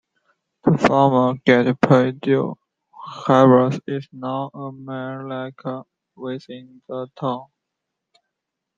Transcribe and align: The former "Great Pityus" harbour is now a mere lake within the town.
The 0.63 0.79
former 0.79 1.35
"Great 1.45 1.75
Pityus" 1.79 2.55
harbour 2.91 3.77
is 3.85 4.07
now 4.11 4.49
a 4.51 4.71
mere 4.71 5.27
lake 5.29 5.61
within 6.15 6.81
the 6.87 7.07
town. 7.15 7.49